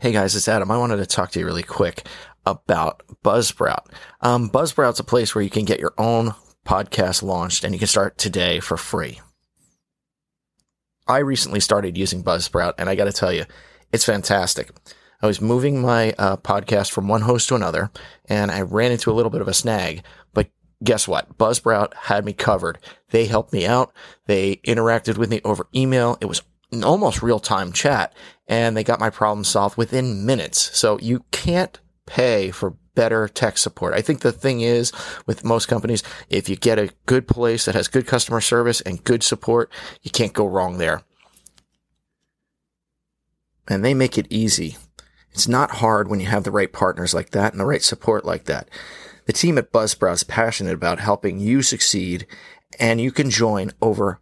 [0.00, 0.70] Hey guys, it's Adam.
[0.70, 2.06] I wanted to talk to you really quick
[2.46, 3.86] about Buzzsprout.
[4.20, 7.88] Um, Buzzsprout's a place where you can get your own podcast launched and you can
[7.88, 9.20] start today for free.
[11.08, 13.44] I recently started using Buzzsprout and I got to tell you,
[13.90, 14.70] it's fantastic.
[15.20, 17.90] I was moving my uh, podcast from one host to another
[18.26, 20.48] and I ran into a little bit of a snag, but
[20.84, 21.36] guess what?
[21.36, 22.78] Buzzsprout had me covered.
[23.10, 23.92] They helped me out.
[24.26, 26.18] They interacted with me over email.
[26.20, 26.42] It was
[26.82, 28.14] almost real time chat
[28.46, 30.76] and they got my problem solved within minutes.
[30.76, 33.94] So you can't pay for better tech support.
[33.94, 34.92] I think the thing is
[35.26, 39.04] with most companies, if you get a good place that has good customer service and
[39.04, 39.70] good support,
[40.02, 41.02] you can't go wrong there.
[43.68, 44.76] And they make it easy.
[45.30, 48.24] It's not hard when you have the right partners like that and the right support
[48.24, 48.68] like that.
[49.26, 52.26] The team at Buzzsprout is passionate about helping you succeed
[52.80, 54.20] and you can join over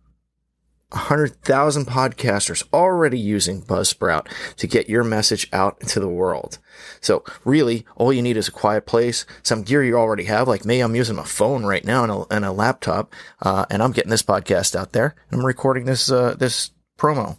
[0.90, 6.58] 100,000 podcasters already using Buzzsprout to get your message out into the world.
[7.00, 10.46] So really, all you need is a quiet place, some gear you already have.
[10.46, 13.82] Like me, I'm using my phone right now and a, and a laptop, uh, and
[13.82, 15.16] I'm getting this podcast out there.
[15.32, 17.38] I'm recording this, uh, this promo.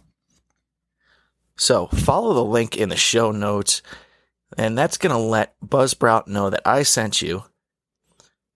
[1.56, 3.82] So follow the link in the show notes,
[4.58, 7.44] and that's going to let Buzzsprout know that I sent you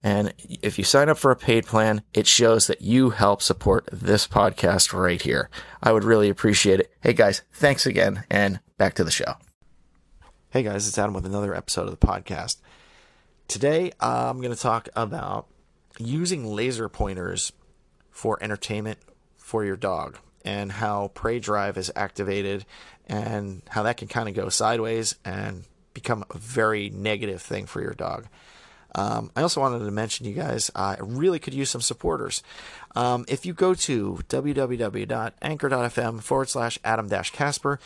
[0.03, 3.89] and if you sign up for a paid plan, it shows that you help support
[3.93, 5.49] this podcast right here.
[5.83, 6.93] I would really appreciate it.
[7.01, 9.35] Hey guys, thanks again and back to the show.
[10.51, 12.57] Hey guys, it's Adam with another episode of the podcast.
[13.49, 15.47] Today, I'm going to talk about
[15.99, 17.53] using laser pointers
[18.11, 18.99] for entertainment
[19.37, 22.65] for your dog and how prey drive is activated
[23.07, 25.65] and how that can kind of go sideways and
[25.95, 28.27] become a very negative thing for your dog.
[28.95, 32.43] Um, I also wanted to mention you guys, I really could use some supporters.
[32.95, 37.81] Um, if you go to www.anchor.fm forward slash Adam Casper,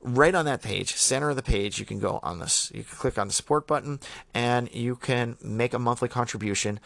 [0.00, 2.96] right on that page, center of the page, you can go on this, you can
[2.96, 3.98] click on the support button
[4.34, 6.78] and you can make a monthly contribution,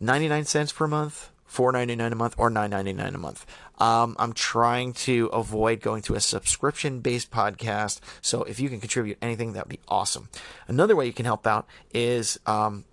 [0.00, 3.46] 99 cents per month, four ninety nine a month or nine ninety nine a month.
[3.78, 8.00] Um, I'm trying to avoid going to a subscription based podcast.
[8.20, 10.28] So if you can contribute anything, that'd be awesome.
[10.66, 12.84] Another way you can help out is um,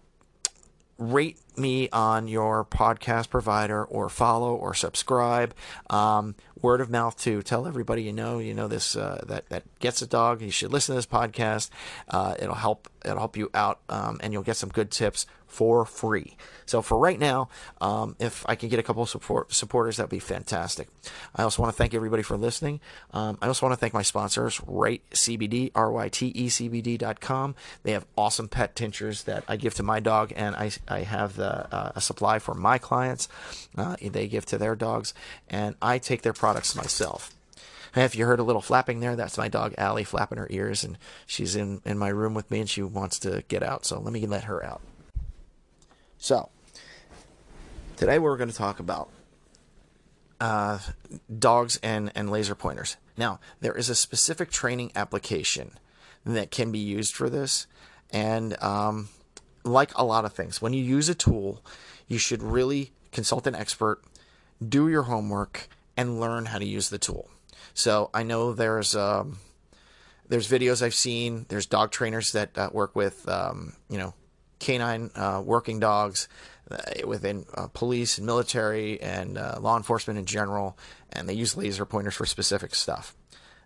[0.98, 5.54] rate me on your podcast provider or follow or subscribe.
[5.90, 9.64] Um, word of mouth to tell everybody you know, you know this uh, that that
[9.80, 10.42] gets a dog.
[10.42, 11.70] You should listen to this podcast.
[12.08, 12.90] Uh, it'll help.
[13.04, 16.36] It'll help you out, um, and you'll get some good tips for free.
[16.66, 17.48] So for right now,
[17.80, 20.88] um, if I can get a couple of support, supporters, that'd be fantastic.
[21.36, 22.80] I also want to thank everybody for listening.
[23.12, 27.56] Um, I also want to thank my sponsors, Ryte CBD, R-Y-T-E-C-B-D.com.
[27.84, 31.38] They have awesome pet tinctures that I give to my dog, and I, I have
[31.44, 33.28] the, uh, a supply for my clients.
[33.78, 35.14] Uh, they give to their dogs,
[35.50, 37.32] and I take their products myself.
[37.96, 40.98] If you heard a little flapping there, that's my dog Allie flapping her ears, and
[41.28, 43.86] she's in, in my room with me, and she wants to get out.
[43.86, 44.82] So let me let her out.
[46.18, 46.50] So,
[47.98, 49.10] today we're going to talk about
[50.40, 50.80] uh,
[51.38, 52.96] dogs and, and laser pointers.
[53.18, 55.74] Now, there is a specific training application
[56.26, 57.68] that can be used for this.
[58.12, 59.10] And um,
[59.64, 61.64] like a lot of things, when you use a tool,
[62.08, 64.02] you should really consult an expert,
[64.68, 67.30] do your homework, and learn how to use the tool.
[67.74, 69.38] So I know there's um,
[70.28, 71.46] there's videos I've seen.
[71.50, 74.14] There's dog trainers that uh, work with um, you know
[74.60, 76.28] canine uh, working dogs
[76.72, 80.78] uh, within uh, police and military and uh, law enforcement in general,
[81.12, 83.16] and they use laser pointers for specific stuff.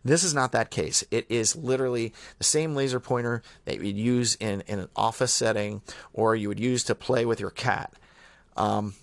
[0.08, 1.04] This is not that case.
[1.12, 5.34] It is literally the same laser pointer that you would use in, in an office
[5.34, 5.82] setting
[6.14, 7.94] or you would use to play with your cat.
[8.56, 8.94] Um,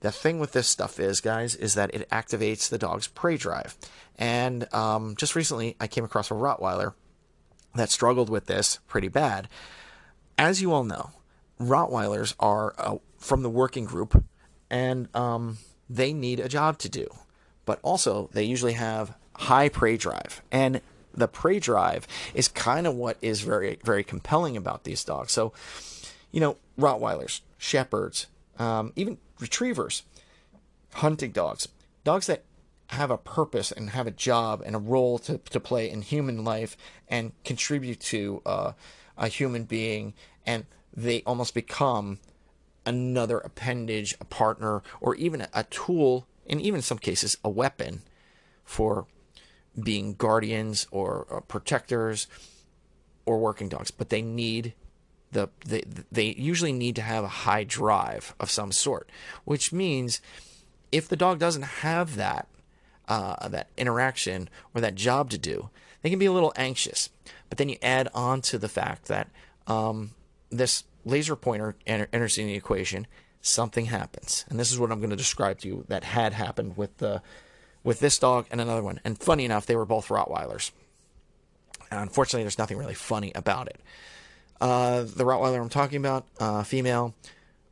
[0.00, 3.76] the thing with this stuff is, guys, is that it activates the dog's prey drive.
[4.18, 6.92] And um, just recently, I came across a Rottweiler
[7.74, 9.48] that struggled with this pretty bad.
[10.36, 11.10] As you all know,
[11.58, 14.24] Rottweilers are uh, from the working group,
[14.68, 15.56] and um,
[15.88, 17.06] they need a job to do.
[17.64, 20.80] But also, they usually have high prey drive, and
[21.14, 25.32] the prey drive is kind of what is very, very compelling about these dogs.
[25.32, 25.52] So,
[26.30, 28.26] you know, Rottweilers, Shepherds,
[28.58, 30.02] um, even retrievers,
[30.94, 31.68] hunting dogs,
[32.04, 32.44] dogs that
[32.88, 36.44] have a purpose and have a job and a role to, to play in human
[36.44, 36.76] life
[37.08, 38.72] and contribute to uh,
[39.16, 40.12] a human being
[40.44, 42.18] and they almost become
[42.84, 48.02] another appendage, a partner, or even a tool, in even some cases, a weapon
[48.64, 49.06] for
[49.78, 52.26] being guardians or, or protectors
[53.26, 53.90] or working dogs.
[53.90, 54.74] But they need
[55.32, 59.08] the they they usually need to have a high drive of some sort,
[59.44, 60.20] which means
[60.90, 62.48] if the dog doesn't have that
[63.08, 65.70] uh, that interaction or that job to do,
[66.02, 67.10] they can be a little anxious.
[67.48, 69.28] But then you add on to the fact that
[69.66, 70.10] um,
[70.50, 73.06] this laser pointer enter- enters in the equation,
[73.40, 76.76] something happens, and this is what I'm going to describe to you that had happened
[76.76, 77.22] with the
[77.82, 79.00] with this dog and another one.
[79.04, 80.70] And funny enough, they were both Rottweilers.
[81.90, 83.80] And unfortunately, there's nothing really funny about it.
[84.60, 87.14] Uh, the Rottweiler I'm talking about, uh, female,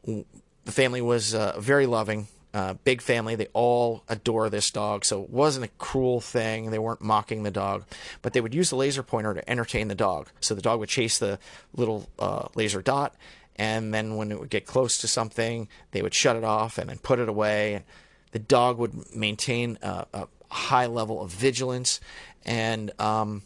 [0.05, 0.25] the
[0.73, 3.35] family was uh, very loving, uh, big family.
[3.35, 6.71] They all adore this dog, so it wasn't a cruel thing.
[6.71, 7.85] They weren't mocking the dog,
[8.23, 10.29] but they would use the laser pointer to entertain the dog.
[10.41, 11.39] So the dog would chase the
[11.75, 13.15] little uh, laser dot,
[13.57, 16.89] and then when it would get close to something, they would shut it off and
[16.89, 17.85] then put it away.
[18.39, 22.01] The dog would maintain a, a high level of vigilance,
[22.45, 23.43] and um,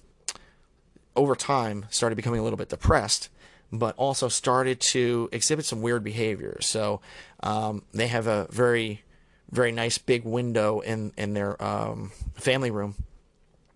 [1.17, 3.31] over time started becoming a little bit depressed
[3.73, 7.01] but also started to exhibit some weird behavior So
[7.43, 9.03] um, they have a very,
[9.51, 12.95] very nice big window in in their um, family room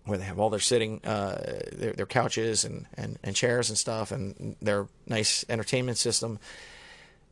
[0.05, 3.77] where they have all their sitting, uh, their, their couches and, and, and chairs and
[3.77, 6.39] stuff, and their nice entertainment system.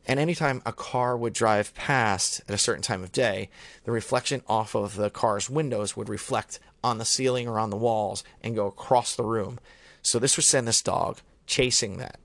[0.06, 3.50] And anytime a car would drive past at a certain time of day,
[3.84, 7.76] the reflection off of the car's windows would reflect on the ceiling or on the
[7.76, 9.58] walls and go across the room.
[10.02, 12.20] So this would send this dog chasing that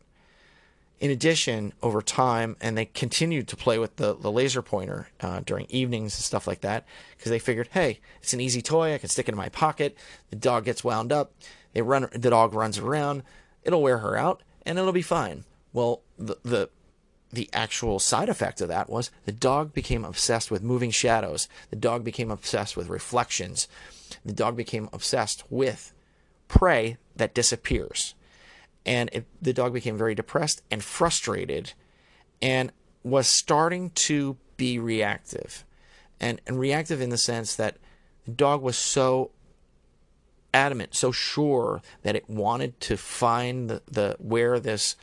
[1.01, 5.41] in addition, over time, and they continued to play with the, the laser pointer uh,
[5.43, 6.85] during evenings and stuff like that
[7.17, 8.93] because they figured, hey, it's an easy toy.
[8.93, 9.97] I can stick it in my pocket.
[10.29, 11.33] The dog gets wound up.
[11.73, 12.07] They run.
[12.11, 13.23] The dog runs around.
[13.63, 15.43] It'll wear her out, and it'll be fine.
[15.73, 16.69] Well, the the
[17.31, 21.47] the actual side effect of that was the dog became obsessed with moving shadows.
[21.69, 23.67] The dog became obsessed with reflections.
[24.25, 25.93] The dog became obsessed with
[26.47, 28.13] prey that disappears
[28.85, 31.73] and it, the dog became very depressed and frustrated
[32.41, 32.71] and
[33.03, 35.63] was starting to be reactive
[36.19, 37.77] and, and reactive in the sense that
[38.25, 39.31] the dog was so
[40.53, 44.95] adamant so sure that it wanted to find the, the where this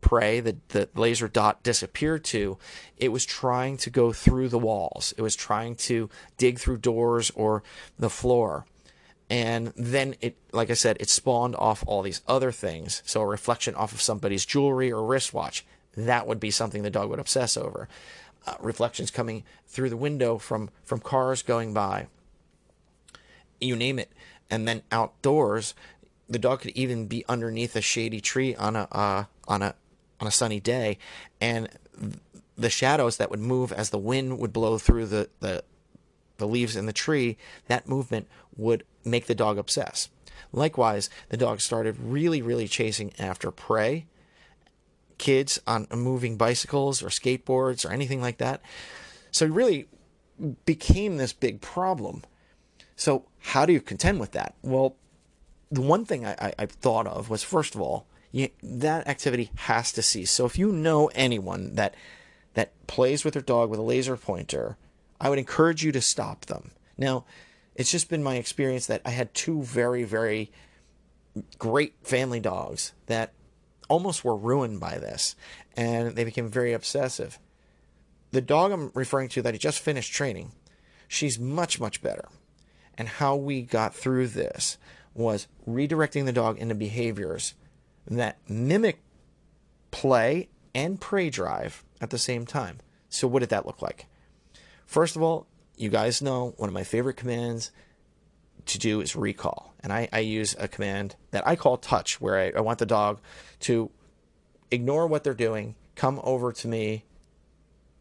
[0.00, 2.58] prey that the laser dot disappeared to
[2.96, 5.14] it was trying to go through the walls.
[5.16, 7.62] It was trying to dig through doors or
[7.98, 8.66] the floor.
[9.28, 13.02] And then it like i said it spawned off all these other things.
[13.04, 15.64] So a reflection off of somebody's jewelry or wristwatch
[15.96, 17.88] that would be something the dog would obsess over.
[18.46, 22.06] Uh, reflections coming through the window from from cars going by
[23.60, 24.10] you name it.
[24.48, 25.74] And then outdoors
[26.28, 29.74] the dog could even be underneath a shady tree on a uh, on a
[30.20, 30.98] on a sunny day
[31.40, 31.68] and
[32.56, 35.64] the shadows that would move as the wind would blow through the, the
[36.40, 37.36] the leaves in the tree,
[37.68, 38.26] that movement
[38.56, 40.08] would make the dog obsess.
[40.52, 44.06] Likewise, the dog started really, really chasing after prey,
[45.18, 48.60] kids on moving bicycles or skateboards or anything like that.
[49.30, 49.86] So it really
[50.64, 52.24] became this big problem.
[52.96, 54.54] So, how do you contend with that?
[54.62, 54.96] Well,
[55.70, 59.50] the one thing I, I, I thought of was first of all, you, that activity
[59.56, 60.30] has to cease.
[60.30, 61.94] So, if you know anyone that
[62.54, 64.76] that plays with their dog with a laser pointer
[65.20, 66.70] I would encourage you to stop them.
[66.96, 67.24] Now,
[67.74, 70.50] it's just been my experience that I had two very, very
[71.58, 73.32] great family dogs that
[73.88, 75.36] almost were ruined by this,
[75.76, 77.38] and they became very obsessive.
[78.30, 80.52] The dog I'm referring to that I just finished training,
[81.06, 82.28] she's much, much better.
[82.96, 84.78] And how we got through this
[85.14, 87.54] was redirecting the dog into behaviors
[88.06, 89.00] that mimic
[89.90, 92.78] play and prey drive at the same time.
[93.08, 94.06] So, what did that look like?
[94.86, 97.70] First of all, you guys know one of my favorite commands
[98.66, 99.74] to do is recall.
[99.82, 102.86] And I, I use a command that I call touch, where I, I want the
[102.86, 103.20] dog
[103.60, 103.90] to
[104.70, 107.04] ignore what they're doing, come over to me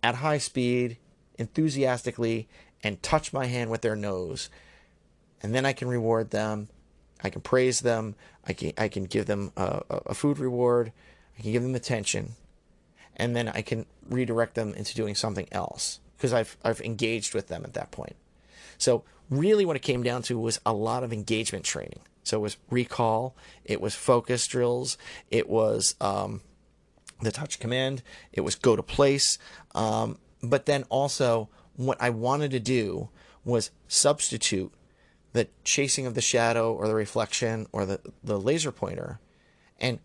[0.04, 0.98] at high speed,
[1.38, 2.48] enthusiastically,
[2.84, 4.50] and touch my hand with their nose.
[5.42, 6.70] And then I can reward them.
[7.24, 8.16] I can praise them.
[8.48, 10.92] I can, I can give them a, a food reward.
[11.38, 12.34] I can give them attention.
[13.16, 17.48] And then I can redirect them into doing something else because I've I've engaged with
[17.48, 18.16] them at that point.
[18.78, 22.00] So really, what it came down to was a lot of engagement training.
[22.24, 23.36] So it was recall,
[23.66, 24.98] it was focus drills,
[25.32, 26.42] it was um,
[27.22, 29.38] the touch command, it was go to place,
[29.74, 33.10] um, but then also what I wanted to do
[33.44, 34.72] was substitute
[35.34, 39.20] the chasing of the shadow or the reflection or the, the laser pointer
[39.80, 40.00] and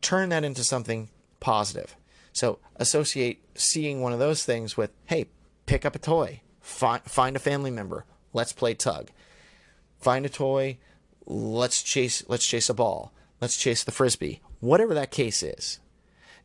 [0.00, 1.96] turn that into something positive.
[2.32, 5.26] So associate seeing one of those things with, hey,
[5.66, 9.10] pick up a toy, find, find a family member, let's play tug.
[10.00, 10.78] Find a toy,
[11.26, 15.78] let's chase let's chase a ball, let's chase the frisbee, whatever that case is,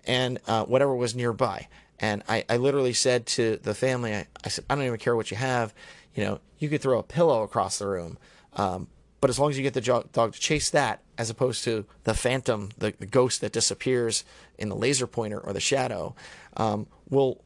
[0.05, 1.67] and uh, whatever was nearby.
[1.97, 5.15] And I, I literally said to the family, I, I said, I don't even care
[5.15, 5.73] what you have,
[6.15, 8.17] you know, you could throw a pillow across the room,
[8.53, 8.87] um,
[9.21, 12.13] But as long as you get the dog to chase that, as opposed to the
[12.13, 14.23] phantom, the, the ghost that disappears
[14.57, 16.15] in the laser pointer or the shadow,
[16.57, 17.43] um, will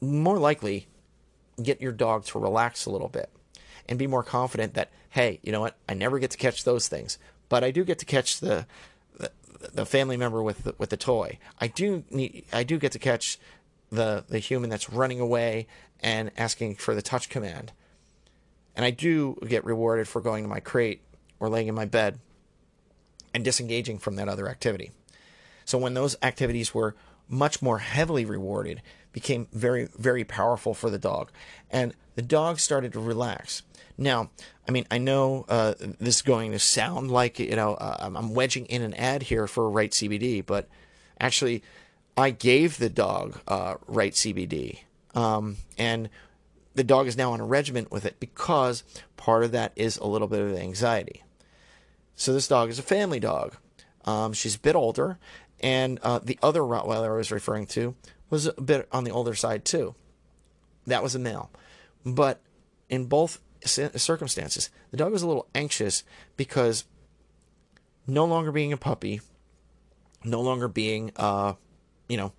[0.00, 0.86] more likely
[1.62, 3.30] get your dog to relax a little bit
[3.88, 5.76] and be more confident that, hey, you know what?
[5.88, 7.18] I never get to catch those things,
[7.48, 8.66] but I do get to catch the
[9.72, 11.38] the, family member with the, with the toy.
[11.60, 13.38] I do need, I do get to catch
[13.90, 15.66] the the human that's running away
[16.00, 17.72] and asking for the touch command.
[18.74, 21.02] And I do get rewarded for going to my crate
[21.38, 22.18] or laying in my bed
[23.34, 24.90] and disengaging from that other activity.
[25.64, 26.94] So when those activities were
[27.28, 31.30] much more heavily rewarded, became very, very powerful for the dog.
[31.70, 33.62] And the dog started to relax.
[33.98, 34.30] Now,
[34.66, 38.34] I mean, I know uh, this is going to sound like, you know, uh, I'm
[38.34, 40.68] wedging in an ad here for Ryte CBD, but
[41.20, 41.62] actually,
[42.16, 44.78] I gave the dog uh, Ryte CBD.
[45.14, 46.08] Um, and
[46.74, 48.82] the dog is now on a regimen with it because
[49.16, 51.22] part of that is a little bit of anxiety.
[52.14, 53.56] So this dog is a family dog.
[54.04, 55.18] Um, she's a bit older,
[55.60, 57.94] and uh, the other Rottweiler I was referring to
[58.30, 59.94] was a bit on the older side too.
[60.86, 61.50] That was a male,
[62.04, 62.40] but
[62.88, 66.02] in both circumstances, the dog was a little anxious
[66.36, 66.84] because
[68.06, 69.20] no longer being a puppy,
[70.24, 71.54] no longer being, uh,
[72.08, 72.32] you know,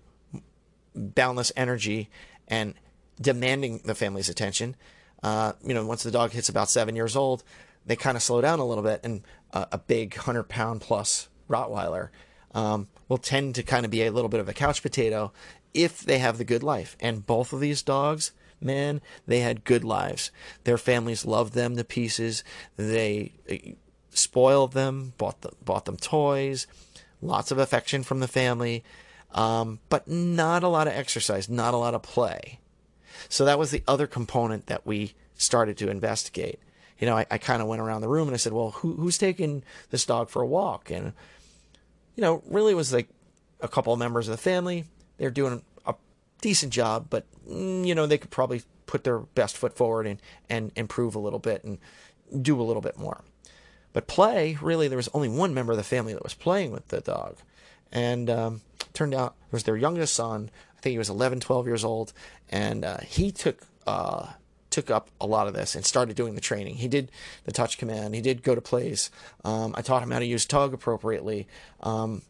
[0.94, 2.10] boundless energy
[2.46, 2.74] and
[3.20, 4.76] demanding the family's attention.
[5.22, 7.42] Uh, you know, once the dog hits about seven years old,
[7.86, 11.28] they kind of slow down a little bit, and uh, a big hundred pound plus
[11.48, 12.08] Rottweiler
[12.54, 15.32] um, will tend to kind of be a little bit of a couch potato
[15.72, 16.96] if they have the good life.
[17.00, 20.30] And both of these dogs, man, they had good lives.
[20.64, 22.44] Their families loved them to pieces.
[22.76, 23.72] They uh,
[24.10, 26.66] spoiled them, bought them, bought them toys,
[27.20, 28.84] lots of affection from the family,
[29.32, 32.60] um, but not a lot of exercise, not a lot of play.
[33.28, 36.58] So that was the other component that we started to investigate.
[36.98, 38.94] You know, I, I kind of went around the room and I said, well, who,
[38.94, 40.90] who's taking this dog for a walk?
[40.90, 41.12] And,
[42.16, 43.08] you know, really it was like
[43.60, 44.84] a couple of members of the family.
[45.18, 45.94] They're doing a
[46.40, 50.20] decent job, but, mm, you know, they could probably put their best foot forward and,
[50.48, 51.78] and improve a little bit and
[52.42, 53.22] do a little bit more.
[53.92, 56.88] But play, really, there was only one member of the family that was playing with
[56.88, 57.36] the dog.
[57.92, 58.60] And um,
[58.92, 60.50] turned out it was their youngest son.
[60.84, 62.12] Think he was 11, 12 years old.
[62.50, 64.26] And uh, he took uh,
[64.68, 66.74] took up a lot of this and started doing the training.
[66.74, 67.10] He did
[67.44, 68.14] the touch command.
[68.14, 69.10] He did go to plays.
[69.46, 71.48] Um, I taught him how to use tug appropriately.
[71.80, 72.20] Um,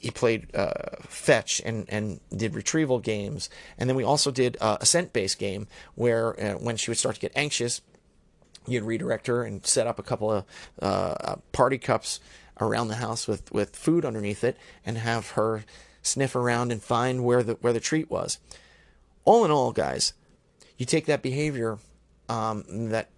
[0.00, 3.48] he played uh, fetch and, and did retrieval games.
[3.78, 6.98] And then we also did uh, a scent based game where uh, when she would
[6.98, 7.80] start to get anxious,
[8.66, 10.44] you'd redirect her and set up a couple of
[10.82, 12.18] uh, uh, party cups
[12.60, 15.64] around the house with, with food underneath it and have her
[16.04, 18.38] sniff around and find where the where the treat was.
[19.24, 20.12] All in all, guys,
[20.76, 21.78] you take that behavior,
[22.28, 23.08] um, that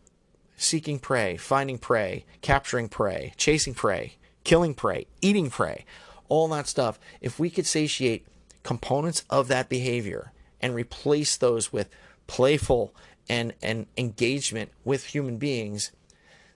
[0.57, 4.15] seeking prey, finding prey, capturing prey, chasing prey,
[4.45, 5.85] killing prey, eating prey,
[6.29, 6.99] all that stuff.
[7.21, 8.27] If we could satiate
[8.63, 11.91] components of that behavior and replace those with
[12.27, 12.95] playful
[13.29, 15.93] and, and engagement with human beings,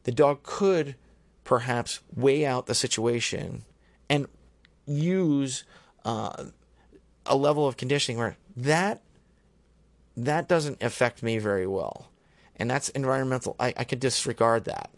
[0.05, 0.95] the dog could
[1.45, 3.65] perhaps weigh out the situation
[4.09, 4.27] and
[4.87, 5.65] use
[6.05, 6.45] uh,
[7.27, 9.01] a level of conditioning where that
[10.17, 12.11] that doesn't affect me very well.
[12.57, 13.57] And that's environmental.
[13.59, 14.91] I, I could disregard that.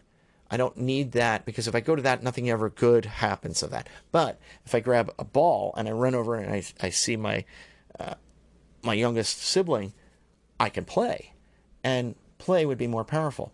[0.51, 3.71] I don't need that because if I go to that, nothing ever good happens of
[3.71, 3.87] that.
[4.11, 7.45] But if I grab a ball and I run over and I, I see my
[7.99, 8.15] uh,
[8.83, 9.93] my youngest sibling,
[10.59, 11.33] I can play,
[11.83, 13.53] and play would be more powerful.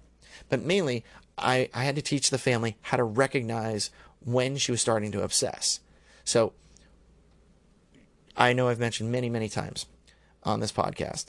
[0.49, 1.03] But mainly,
[1.37, 3.91] I, I had to teach the family how to recognize
[4.25, 5.81] when she was starting to obsess.
[6.23, 6.53] So
[8.39, 9.85] I know I've mentioned many, many times
[10.43, 11.25] on this podcast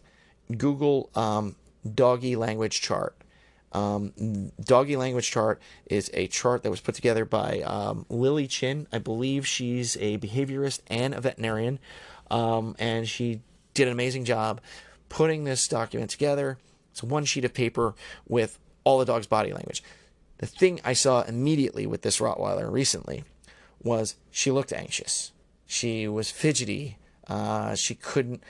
[0.56, 1.56] Google um,
[1.94, 3.16] doggy language chart.
[3.72, 8.86] Um, doggy language chart is a chart that was put together by um, Lili Chin.
[8.92, 11.78] I believe she's a behaviorist and a veterinarian,
[12.30, 13.42] um, and she
[13.74, 14.60] did an amazing job
[15.08, 16.58] putting this document together.
[16.92, 17.94] It's one sheet of paper
[18.28, 19.82] with all the dog's body language.
[20.38, 23.24] The thing I saw immediately with this Rottweiler recently
[23.82, 25.32] was she looked anxious.
[25.66, 26.96] She was fidgety.
[27.30, 28.42] Uh, she couldn't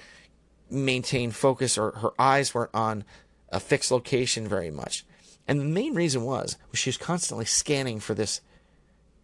[0.71, 3.05] maintain focus or her eyes weren't on
[3.51, 5.05] a fixed location very much.
[5.47, 8.41] And the main reason was, was she was constantly scanning for this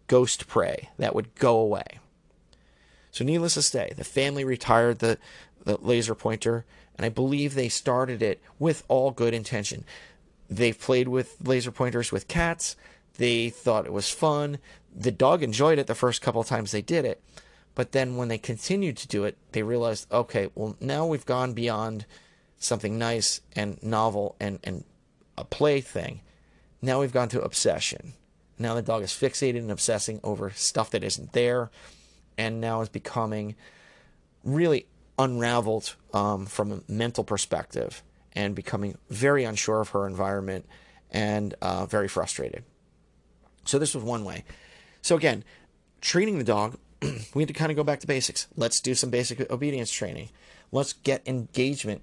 [0.09, 2.01] ghost prey that would go away.
[3.11, 5.19] So needless to say, the family retired the,
[5.65, 9.85] the laser pointer, and I believe they started it with all good intention.
[10.51, 12.77] They played with laser pointers with cats.
[13.17, 14.59] They thought it was fun.
[14.95, 17.23] The dog enjoyed it the first couple of times they did it.
[17.77, 21.53] But then when they continued to do it, they realized, okay, well, now we've gone
[21.53, 22.07] beyond
[22.59, 24.83] something nice and novel and, and
[25.39, 26.23] a play thing.
[26.81, 28.15] Now we've gone to obsession.
[28.59, 31.71] Now the dog is fixated and obsessing over stuff that isn't there,
[32.39, 33.55] and now is becoming
[34.43, 34.87] really
[35.19, 38.03] unraveled um, from a mental perspective
[38.33, 40.67] and becoming very unsure of her environment
[41.11, 42.65] and uh, very frustrated.
[43.67, 44.45] So this was one way.
[45.03, 45.45] So again,
[46.01, 46.79] treating the dog,
[47.35, 48.47] we had to kind of go back to basics.
[48.57, 50.31] Let's do some basic obedience training.
[50.73, 52.03] Let's get engagement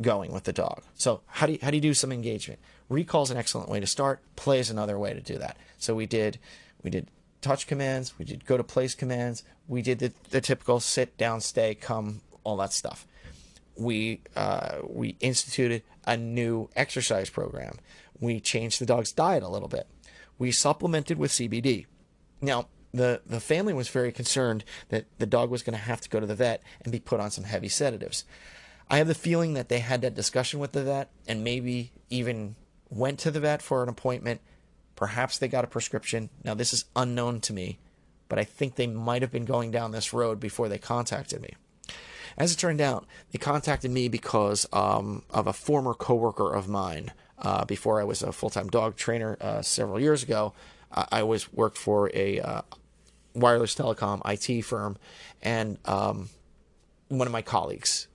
[0.00, 0.82] going with the dog.
[0.94, 2.60] So how do you, how do you do some engagement?
[2.88, 4.20] Recall is an excellent way to start.
[4.36, 5.56] Play is another way to do that.
[5.78, 6.38] So we did
[6.82, 7.08] we did
[7.40, 11.40] touch commands, we did go to place commands, we did the, the typical sit down,
[11.40, 13.06] stay, come, all that stuff.
[13.76, 17.78] We uh, we instituted a new exercise program.
[18.20, 19.86] We changed the dog's diet a little bit.
[20.38, 21.86] We supplemented with CBD.
[22.40, 26.08] Now the the family was very concerned that the dog was going to have to
[26.08, 28.24] go to the vet and be put on some heavy sedatives.
[28.88, 32.54] I have the feeling that they had that discussion with the vet and maybe even
[32.90, 34.40] went to the vet for an appointment.
[34.94, 36.30] Perhaps they got a prescription.
[36.44, 37.78] Now, this is unknown to me,
[38.28, 41.54] but I think they might have been going down this road before they contacted me.
[42.36, 47.12] As it turned out, they contacted me because um, of a former coworker of mine.
[47.36, 50.52] Uh, before I was a full-time dog trainer uh, several years ago,
[50.92, 52.62] I, I always worked for a uh,
[53.34, 54.96] wireless telecom IT firm,
[55.42, 56.28] and um,
[57.08, 58.08] one of my colleagues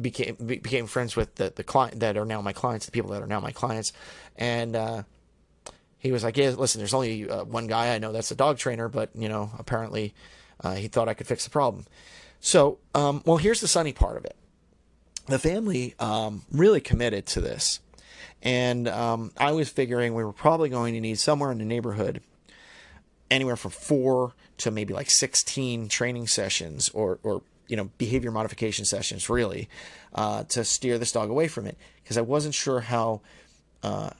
[0.00, 3.22] became became friends with the the client that are now my clients, the people that
[3.22, 3.92] are now my clients,
[4.36, 5.02] and uh,
[5.98, 7.94] he was like, "Yeah, listen, there's only uh, one guy.
[7.94, 10.14] I know that's a dog trainer, but you know, apparently,
[10.62, 11.86] uh, he thought I could fix the problem."
[12.40, 14.36] So, um, well, here's the sunny part of it:
[15.26, 17.80] the family um, really committed to this,
[18.42, 22.20] and um, I was figuring we were probably going to need somewhere in the neighborhood
[23.30, 28.84] anywhere from four to maybe like 16 training sessions or, or you know behavior modification
[28.84, 29.68] sessions really
[30.14, 33.20] uh, to steer this dog away from it because I wasn't sure how
[33.82, 34.10] uh,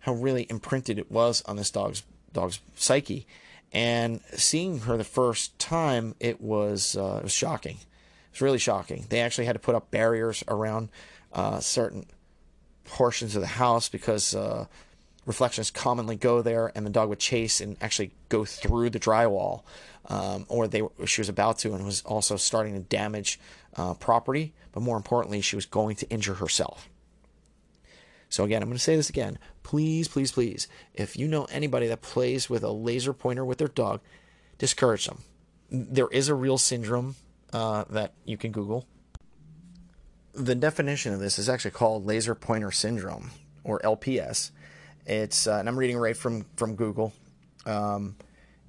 [0.00, 3.26] how really imprinted it was on this dog's dog's psyche.
[3.72, 7.76] And seeing her the first time, it was uh, it was shocking.
[7.76, 9.06] It was really shocking.
[9.08, 10.88] They actually had to put up barriers around
[11.32, 12.06] uh, certain
[12.84, 14.66] portions of the house because uh,
[15.26, 19.64] reflections commonly go there, and the dog would chase and actually go through the drywall,
[20.06, 23.38] um, or they she was about to, and was also starting to damage
[23.76, 24.54] uh, property.
[24.72, 26.88] But more importantly, she was going to injure herself.
[28.28, 29.38] So again, I'm going to say this again.
[29.62, 33.68] Please, please, please, if you know anybody that plays with a laser pointer with their
[33.68, 34.00] dog,
[34.58, 35.22] discourage them.
[35.70, 37.16] There is a real syndrome
[37.52, 38.86] uh, that you can Google.
[40.34, 43.30] The definition of this is actually called laser pointer syndrome,
[43.64, 44.50] or LPS
[45.06, 47.12] it's uh, and I'm reading right from from Google.
[47.64, 48.16] Um,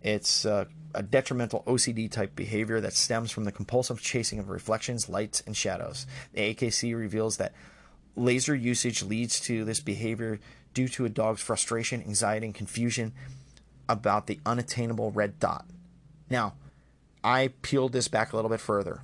[0.02, 5.10] it's uh, a detrimental OCD type behavior that stems from the compulsive chasing of reflections,
[5.10, 6.06] lights, and shadows.
[6.34, 7.54] The AKC reveals that
[8.16, 10.40] laser usage leads to this behavior
[10.74, 13.14] due to a dog's frustration, anxiety, and confusion
[13.90, 15.66] about the unattainable red dot.
[16.30, 16.54] Now,
[17.24, 19.02] I peeled this back a little bit further.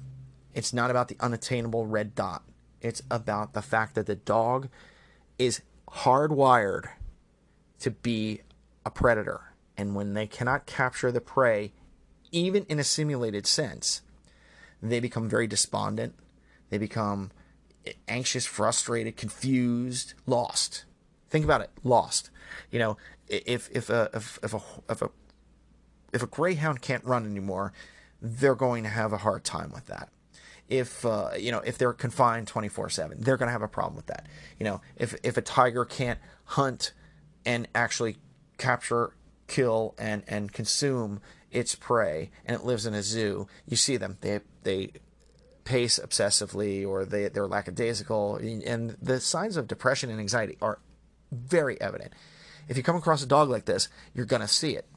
[0.53, 2.43] It's not about the unattainable red dot.
[2.81, 4.69] It's about the fact that the dog
[5.39, 6.89] is hardwired
[7.83, 8.39] to be
[8.85, 9.41] a predator.
[9.75, 11.73] And when they cannot capture the prey,
[12.31, 14.01] even in a simulated sense,
[14.81, 16.15] they become very despondent.
[16.69, 17.31] They become
[18.07, 20.85] anxious, frustrated, confused, lost.
[21.29, 22.29] Think about it, lost.
[22.71, 25.09] You know, if if a if, if a if a
[26.13, 27.73] if a greyhound can't run anymore,
[28.21, 30.07] they're going to have a hard time with that.
[30.69, 34.05] If uh, you know if they're confined 24/7, they're going to have a problem with
[34.05, 34.27] that.
[34.57, 36.93] You know, if if a tiger can't hunt
[37.45, 38.17] and actually
[38.57, 39.13] capture,
[39.47, 41.21] kill, and, and consume
[41.53, 44.17] its prey, and it lives in a zoo, you see them.
[44.21, 44.91] They they
[45.63, 50.79] pace obsessively, or they they're lackadaisical, and the signs of depression and anxiety are
[51.31, 52.13] very evident.
[52.67, 54.87] If you come across a dog like this, you're gonna see it.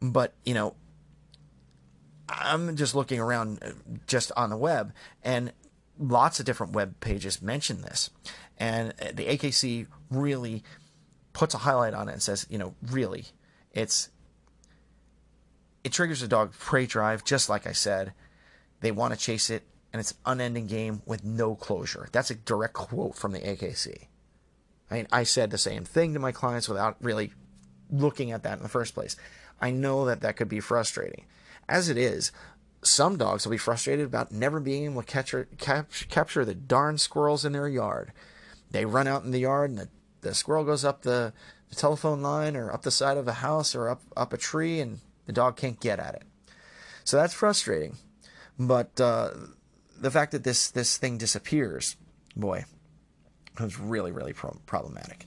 [0.00, 0.74] But you know,
[2.28, 3.70] I'm just looking around uh,
[4.06, 5.52] just on the web, and
[5.98, 8.10] lots of different web pages mention this,
[8.58, 10.62] and the AKC really
[11.32, 13.26] puts a highlight on it and says, you know, really,
[13.72, 14.10] it's
[15.84, 18.12] it triggers a dog prey drive, just like I said.
[18.80, 22.08] They want to chase it, and it's an unending game with no closure.
[22.12, 24.06] That's a direct quote from the AKC.
[24.90, 27.32] I mean, I said the same thing to my clients without really
[27.90, 29.16] looking at that in the first place.
[29.60, 31.26] I know that that could be frustrating.
[31.68, 32.32] As it is,
[32.82, 36.54] some dogs will be frustrated about never being able to catch or, cap, capture the
[36.54, 38.12] darn squirrels in their yard.
[38.70, 39.88] They run out in the yard and the
[40.20, 41.32] the squirrel goes up the,
[41.68, 44.80] the telephone line or up the side of a house or up up a tree,
[44.80, 46.22] and the dog can't get at it.
[47.04, 47.96] So that's frustrating.
[48.58, 49.30] But uh,
[50.00, 51.96] the fact that this this thing disappears,
[52.36, 52.64] boy,
[53.60, 55.26] was really really pro- problematic.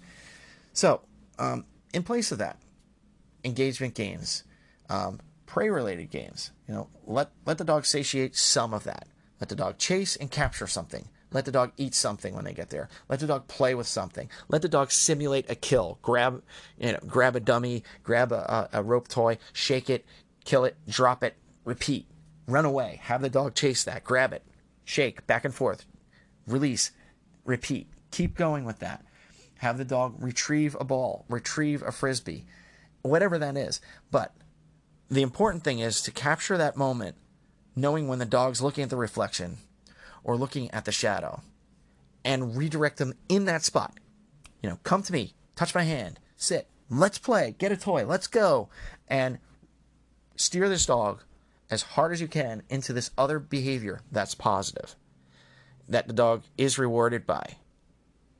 [0.73, 1.01] So
[1.39, 2.58] um, in place of that,
[3.43, 4.43] engagement games,
[4.89, 6.51] um, prey related games.
[6.67, 9.08] You know, let let the dog satiate some of that.
[9.39, 11.10] Let the dog chase and capture something.
[11.33, 12.89] Let the dog eat something when they get there.
[13.07, 14.29] Let the dog play with something.
[14.49, 15.97] Let the dog simulate a kill.
[16.01, 16.43] Grab,
[16.77, 20.05] you know, grab a dummy, grab a, a, a rope toy, shake it,
[20.43, 22.05] kill it, drop it, repeat.
[22.47, 22.99] Run away.
[23.03, 24.03] Have the dog chase that.
[24.03, 24.43] Grab it,
[24.83, 25.85] shake, back and forth,
[26.45, 26.91] release,
[27.45, 27.87] repeat.
[28.11, 29.05] Keep going with that.
[29.59, 32.45] Have the dog retrieve a ball, retrieve a frisbee,
[33.03, 33.79] whatever that is.
[34.09, 34.33] But
[35.09, 37.15] the important thing is to capture that moment,
[37.73, 39.57] knowing when the dog's looking at the reflection
[40.23, 41.41] or looking at the shadow,
[42.23, 43.99] and redirect them in that spot.
[44.62, 48.27] You know, come to me, touch my hand, sit, let's play, get a toy, let's
[48.27, 48.69] go,
[49.07, 49.39] and
[50.36, 51.23] steer this dog
[51.69, 54.95] as hard as you can into this other behavior that's positive,
[55.88, 57.55] that the dog is rewarded by.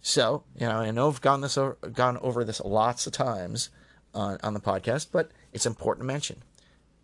[0.02, 3.70] So, you know, I know I've gone this over, gone over this lots of times
[4.14, 6.44] on, on the podcast, but it's important to mention.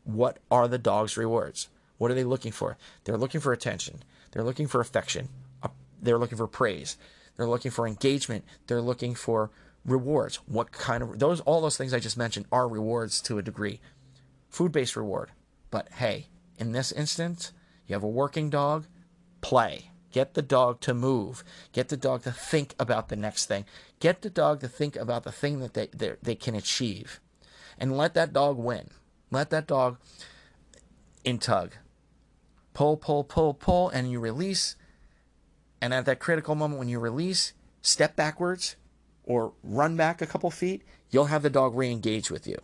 [0.03, 1.69] What are the dog's rewards?
[1.97, 2.77] What are they looking for?
[3.03, 4.03] They're looking for attention.
[4.31, 5.29] They're looking for affection.
[5.63, 5.69] Uh,
[6.01, 6.97] they're looking for praise.
[7.35, 8.45] They're looking for engagement.
[8.67, 9.51] They're looking for
[9.85, 10.37] rewards.
[10.47, 13.79] What kind of those all those things I just mentioned are rewards to a degree.
[14.49, 15.31] Food-based reward.
[15.71, 17.53] But hey, in this instance,
[17.85, 18.87] you have a working dog,
[19.41, 19.91] play.
[20.11, 21.43] Get the dog to move.
[21.73, 23.65] Get the dog to think about the next thing.
[23.99, 27.19] Get the dog to think about the thing that they, they, they can achieve.
[27.77, 28.89] And let that dog win.
[29.29, 29.97] Let that dog
[31.23, 31.73] in tug.
[32.77, 34.75] Pull, pull, pull, pull, and you release.
[35.81, 38.75] And at that critical moment when you release, step backwards
[39.23, 42.59] or run back a couple feet, you'll have the dog re engage with you.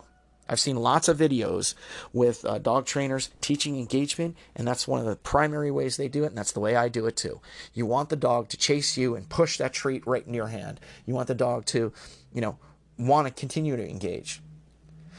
[0.48, 1.74] I've seen lots of videos
[2.12, 6.22] with uh, dog trainers teaching engagement, and that's one of the primary ways they do
[6.22, 7.40] it, and that's the way I do it too.
[7.72, 10.78] You want the dog to chase you and push that treat right in your hand.
[11.06, 11.92] You want the dog to,
[12.32, 12.56] you know,
[12.96, 14.40] want to continue to engage.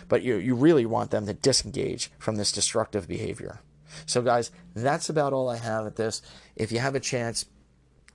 [0.07, 3.59] But you, you really want them to disengage from this destructive behavior.
[4.05, 6.21] So, guys, that's about all I have at this.
[6.55, 7.45] If you have a chance,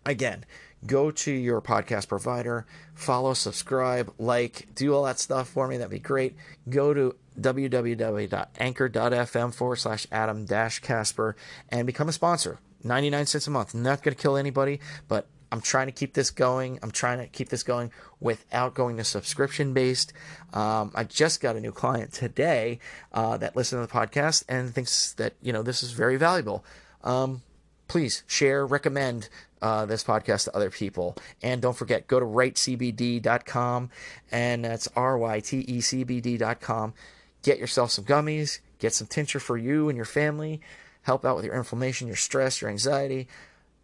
[0.06, 0.44] again,
[0.86, 5.76] go to your podcast provider, follow, subscribe, like, do all that stuff for me.
[5.76, 6.36] That'd be great.
[6.68, 11.36] Go to www.anchor.fm forward slash Adam dash Casper
[11.68, 12.58] and become a sponsor.
[12.82, 13.74] 99 cents a month.
[13.74, 16.78] Not going to kill anybody, but I'm trying to keep this going.
[16.82, 20.12] I'm trying to keep this going without going to subscription based.
[20.52, 22.78] Um, I just got a new client today
[23.12, 26.64] uh, that listened to the podcast and thinks that you know this is very valuable.
[27.02, 27.42] Um,
[27.88, 29.28] please share, recommend
[29.60, 31.16] uh, this podcast to other people.
[31.42, 33.90] And don't forget, go to rytecbd.com,
[34.30, 36.94] and that's R Y T E C B D.com.
[37.42, 40.60] Get yourself some gummies, get some tincture for you and your family,
[41.02, 43.28] help out with your inflammation, your stress, your anxiety,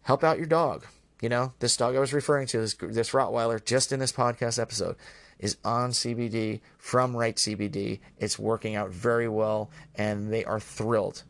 [0.03, 0.85] help out your dog.
[1.21, 4.59] You know, this dog I was referring to, this, this Rottweiler, just in this podcast
[4.59, 4.95] episode,
[5.39, 7.99] is on CBD from Ryte CBD.
[8.19, 11.23] It's working out very well, and they are thrilled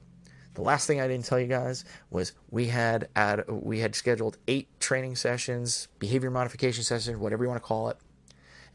[0.57, 4.39] the last thing I didn't tell you guys was we had at, we had scheduled
[4.47, 7.97] eight training sessions, behavior modification sessions, whatever you want to call it,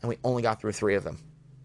[0.00, 1.18] and we only got through three of them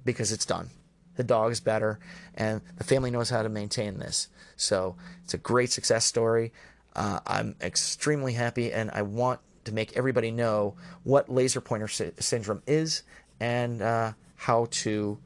[0.06, 0.72] because it's done.
[1.18, 2.00] The dog is better,
[2.34, 4.28] and the family knows how to maintain this.
[4.56, 6.52] So it's a great success story.
[6.98, 12.12] Uh, I'm extremely happy, and I want to make everybody know what laser pointer sy-
[12.20, 13.04] syndrome is
[13.40, 15.20] and uh, how to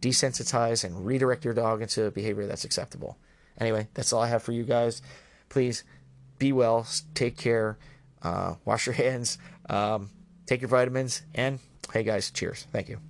[0.00, 3.16] desensitize and redirect your dog into a behavior that's acceptable.
[3.58, 5.00] Anyway, that's all I have for you guys.
[5.48, 5.84] Please
[6.38, 7.78] be well, take care,
[8.22, 9.38] uh, wash your hands,
[9.70, 10.10] um,
[10.44, 11.60] take your vitamins, and
[11.92, 12.66] hey guys, cheers.
[12.72, 13.06] Thank you.